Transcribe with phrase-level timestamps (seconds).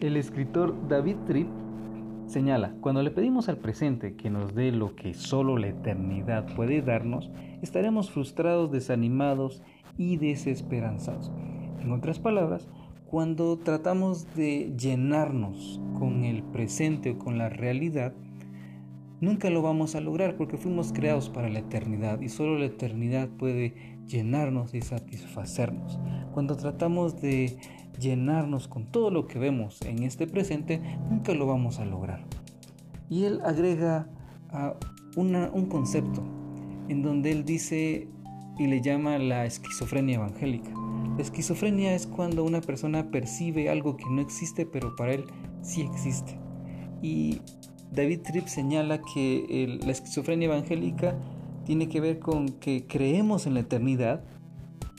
[0.00, 1.48] El escritor David Tripp
[2.26, 6.82] señala, cuando le pedimos al presente que nos dé lo que solo la eternidad puede
[6.82, 7.30] darnos,
[7.62, 9.62] estaremos frustrados, desanimados
[9.96, 11.32] y desesperanzados.
[11.80, 12.68] En otras palabras,
[13.06, 18.12] cuando tratamos de llenarnos con el presente o con la realidad,
[19.20, 23.28] nunca lo vamos a lograr porque fuimos creados para la eternidad y solo la eternidad
[23.28, 23.74] puede
[24.06, 25.98] llenarnos y satisfacernos.
[26.32, 27.58] Cuando tratamos de
[27.98, 32.24] llenarnos con todo lo que vemos en este presente, nunca lo vamos a lograr.
[33.10, 34.08] Y él agrega
[35.16, 36.22] un concepto
[36.88, 38.08] en donde él dice
[38.58, 40.70] y le llama la esquizofrenia evangélica.
[41.16, 45.24] La esquizofrenia es cuando una persona percibe algo que no existe, pero para él
[45.62, 46.38] sí existe.
[47.02, 47.40] Y
[47.92, 51.16] David Tripp señala que la esquizofrenia evangélica
[51.64, 54.24] tiene que ver con que creemos en la eternidad,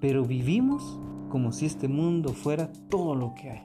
[0.00, 3.62] pero vivimos como si este mundo fuera todo lo que hay.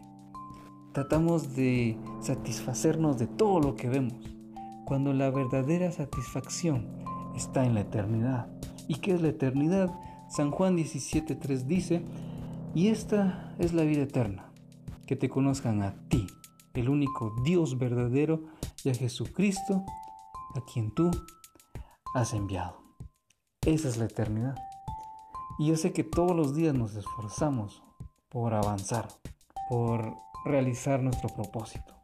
[0.93, 4.15] Tratamos de satisfacernos de todo lo que vemos,
[4.85, 6.87] cuando la verdadera satisfacción
[7.35, 8.47] está en la eternidad.
[8.87, 9.91] ¿Y qué es la eternidad?
[10.29, 12.01] San Juan 17.3 dice,
[12.73, 14.51] y esta es la vida eterna,
[15.05, 16.25] que te conozcan a ti,
[16.73, 18.43] el único Dios verdadero,
[18.83, 19.83] y a Jesucristo,
[20.55, 21.11] a quien tú
[22.13, 22.81] has enviado.
[23.65, 24.55] Esa es la eternidad.
[25.57, 27.83] Y yo sé que todos los días nos esforzamos
[28.29, 29.07] por avanzar,
[29.69, 31.95] por realizar nuestro propósito.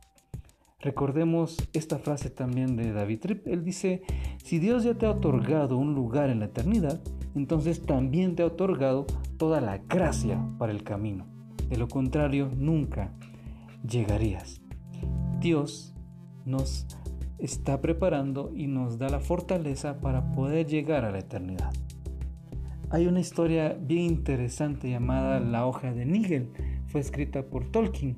[0.79, 3.47] Recordemos esta frase también de David Tripp.
[3.47, 4.03] Él dice,
[4.43, 7.01] si Dios ya te ha otorgado un lugar en la eternidad,
[7.33, 11.25] entonces también te ha otorgado toda la gracia para el camino.
[11.69, 13.13] De lo contrario, nunca
[13.87, 14.61] llegarías.
[15.39, 15.94] Dios
[16.45, 16.85] nos
[17.39, 21.73] está preparando y nos da la fortaleza para poder llegar a la eternidad.
[22.91, 26.51] Hay una historia bien interesante llamada La hoja de Nigel.
[26.87, 28.17] Fue escrita por Tolkien,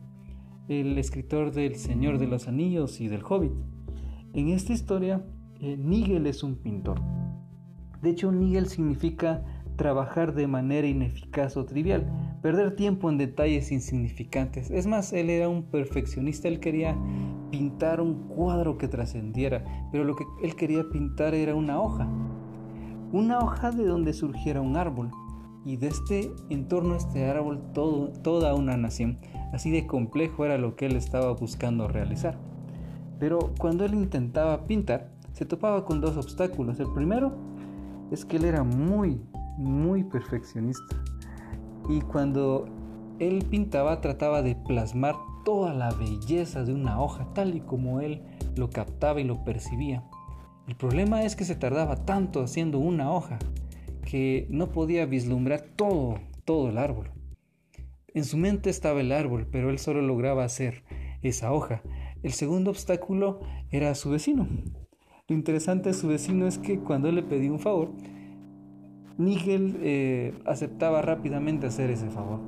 [0.68, 3.54] el escritor del Señor de los Anillos y del Hobbit.
[4.34, 5.26] En esta historia,
[5.62, 7.02] eh, Nigel es un pintor.
[8.02, 9.44] De hecho, Nigel significa
[9.78, 12.06] trabajar de manera ineficaz o trivial,
[12.42, 14.70] perder tiempo en detalles insignificantes.
[14.70, 16.98] Es más, él era un perfeccionista, él quería
[17.52, 22.08] pintar un cuadro que trascendiera, pero lo que él quería pintar era una hoja,
[23.12, 25.12] una hoja de donde surgiera un árbol,
[25.68, 29.20] y de este entorno a este árbol todo, toda una nación.
[29.52, 32.38] Así de complejo era lo que él estaba buscando realizar.
[33.20, 36.80] Pero cuando él intentaba pintar, se topaba con dos obstáculos.
[36.80, 37.34] El primero
[38.12, 39.22] es que él era muy,
[39.58, 40.96] muy perfeccionista.
[41.90, 42.66] Y cuando
[43.20, 45.16] él pintaba, trataba de plasmar
[45.48, 48.22] toda la belleza de una hoja, tal y como él
[48.58, 50.04] lo captaba y lo percibía.
[50.68, 53.40] El problema es que se tardaba tanto haciendo una hoja
[54.04, 57.12] que no podía vislumbrar todo, todo el árbol.
[58.14, 60.84] En su mente estaba el árbol, pero él solo lograba hacer
[61.22, 61.82] esa hoja.
[62.24, 63.40] El segundo obstáculo
[63.72, 64.50] era su vecino.
[65.30, 67.94] Lo interesante de su vecino es que cuando él le pedía un favor,
[69.18, 72.42] Nigel eh, aceptaba rápidamente hacer ese favor.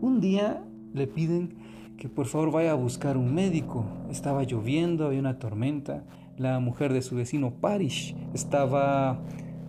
[0.00, 1.54] Un día le piden
[2.00, 3.84] que por favor vaya a buscar un médico.
[4.10, 6.04] Estaba lloviendo, había una tormenta
[6.40, 9.20] la mujer de su vecino Parish estaba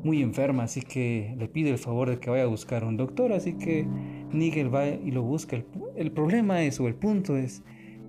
[0.05, 3.33] muy enferma, así que le pide el favor de que vaya a buscar un doctor,
[3.33, 3.85] así que
[4.31, 5.61] Nigel va y lo busca.
[5.97, 7.61] El, problema es, o el punto es,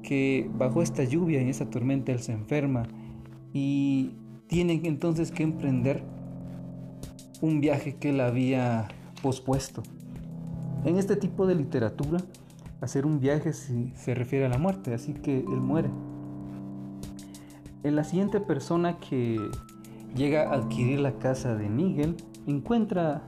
[0.05, 2.85] que bajo esta lluvia y esta tormenta él se enferma
[3.53, 4.13] y
[4.47, 6.05] tiene entonces que emprender
[7.41, 8.87] un viaje que él había
[9.23, 9.83] pospuesto.
[10.85, 12.21] En este tipo de literatura,
[12.83, 15.89] hacer un viaje se refiere a la muerte, así que él muere.
[17.85, 19.39] En la siguiente persona que
[20.15, 22.17] llega a adquirir la casa de Nigel
[22.47, 23.23] encuentra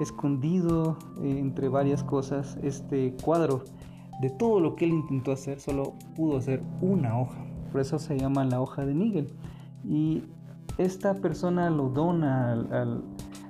[0.00, 3.64] escondido eh, entre varias cosas este cuadro
[4.20, 7.38] de todo lo que él intentó hacer, solo pudo hacer una hoja.
[7.70, 9.32] Por eso se llama la hoja de Nigel.
[9.84, 10.24] Y
[10.76, 12.52] esta persona lo dona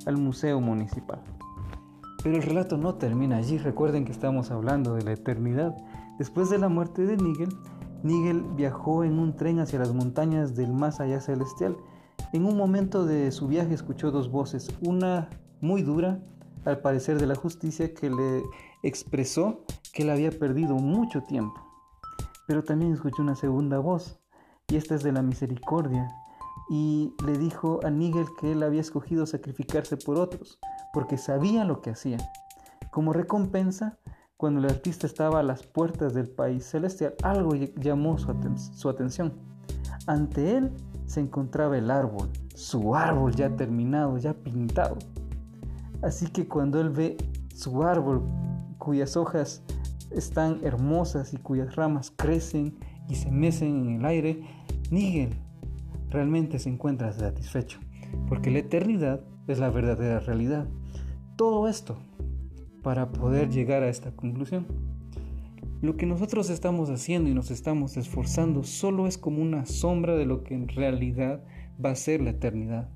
[0.04, 1.20] al museo municipal.
[2.22, 3.58] Pero el relato no termina allí.
[3.58, 5.76] Recuerden que estamos hablando de la eternidad.
[6.18, 7.56] Después de la muerte de Nigel,
[8.02, 11.76] Nigel viajó en un tren hacia las montañas del más allá celestial.
[12.32, 16.20] En un momento de su viaje escuchó dos voces, una muy dura,
[16.64, 18.42] al parecer de la justicia, que le
[18.82, 21.60] expresó que él había perdido mucho tiempo.
[22.46, 24.20] Pero también escuchó una segunda voz,
[24.68, 26.08] y esta es de la misericordia,
[26.68, 30.58] y le dijo a Nigel que él había escogido sacrificarse por otros,
[30.92, 32.18] porque sabía lo que hacía.
[32.90, 33.98] Como recompensa,
[34.36, 39.34] cuando el artista estaba a las puertas del país celestial, algo llamó su, atención.
[40.06, 40.72] Ante él
[41.06, 44.96] se encontraba el árbol, su árbol ya terminado, ya pintado.
[46.02, 47.16] Así que cuando él ve
[47.52, 48.22] su árbol
[48.78, 49.64] cuyas hojas
[50.12, 54.44] están hermosas y cuyas ramas crecen y se mecen en el aire,
[54.90, 55.36] Nigel
[56.10, 57.80] realmente se encuentra satisfecho,
[58.28, 60.66] porque la eternidad es la verdadera realidad.
[61.36, 61.98] Todo esto
[62.82, 64.66] para poder llegar a esta conclusión.
[65.80, 70.26] Lo que nosotros estamos haciendo y nos estamos esforzando solo es como una sombra de
[70.26, 71.44] lo que en realidad
[71.84, 72.88] va a ser la eternidad.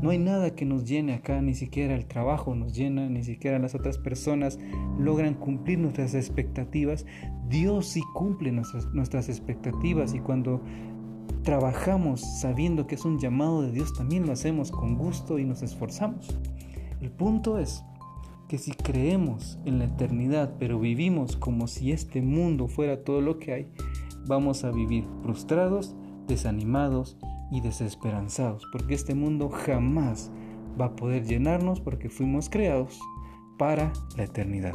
[0.00, 3.58] No hay nada que nos llene acá, ni siquiera el trabajo nos llena, ni siquiera
[3.58, 4.58] las otras personas
[4.98, 7.04] logran cumplir nuestras expectativas.
[7.48, 10.62] Dios sí cumple nuestras, nuestras expectativas y cuando
[11.42, 15.62] trabajamos sabiendo que es un llamado de Dios, también lo hacemos con gusto y nos
[15.62, 16.28] esforzamos.
[17.00, 17.84] El punto es
[18.48, 23.38] que si creemos en la eternidad, pero vivimos como si este mundo fuera todo lo
[23.38, 23.72] que hay,
[24.26, 25.94] vamos a vivir frustrados,
[26.26, 27.18] desanimados
[27.50, 30.30] y desesperanzados, porque este mundo jamás
[30.80, 32.98] va a poder llenarnos porque fuimos creados
[33.58, 34.74] para la eternidad.